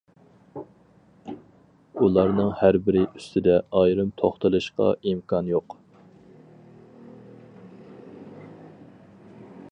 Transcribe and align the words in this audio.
ئۇلارنىڭ 2.05 2.47
ھەربىرى 2.61 3.03
ئۈستىدە 3.09 3.57
ئايرىم 3.81 4.09
توختىلىشقا 4.21 4.87
ئىمكان 5.11 5.51
يوق. 5.53 5.77